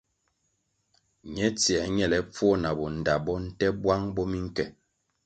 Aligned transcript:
Ñe 1.33 1.47
tsiē 1.59 1.81
ñelepfuo 1.97 2.53
na 2.63 2.69
bo 2.77 2.85
ndta 2.97 3.15
bo, 3.25 3.33
nte 3.45 3.65
bwang 3.81 4.05
bo 4.15 4.23
minke. 4.31 4.65